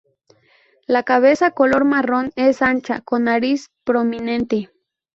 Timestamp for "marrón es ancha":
1.85-3.01